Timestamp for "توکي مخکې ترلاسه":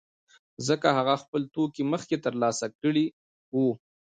1.53-2.65